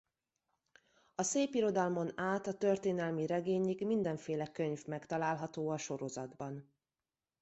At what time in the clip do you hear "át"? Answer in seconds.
2.19-2.47